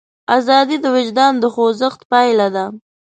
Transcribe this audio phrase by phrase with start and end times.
[0.37, 2.65] ازادي د وجدان د خوځښت پایله ده.